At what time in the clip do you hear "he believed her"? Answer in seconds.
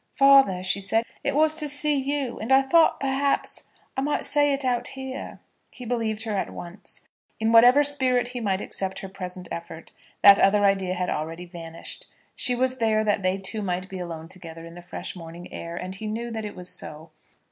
5.69-6.35